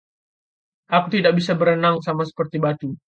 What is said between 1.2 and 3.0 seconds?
bisa berenang, sama seperti batu.